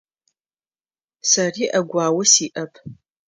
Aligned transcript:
Сэри 1.29 1.65
ӏэгуао 1.71 2.21
сиӏэп. 2.31 2.73